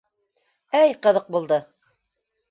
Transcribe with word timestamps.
Әй 0.79 0.95
ҡыҙыҡ 1.03 1.27
булды! 1.35 1.59